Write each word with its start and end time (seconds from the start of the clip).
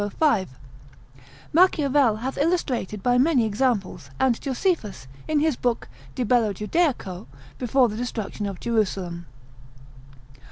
Machiavel 1.53 2.15
hath 2.21 2.35
illustrated 2.35 3.03
by 3.03 3.19
many 3.19 3.45
examples, 3.45 4.09
and 4.19 4.41
Josephus, 4.41 5.05
in 5.27 5.41
his 5.41 5.55
book 5.55 5.89
de 6.15 6.23
bello 6.25 6.53
Judaico, 6.53 7.27
before 7.59 7.87
the 7.87 7.97
destruction 7.97 8.47
of 8.47 8.59
Jerusalem. 8.59 9.27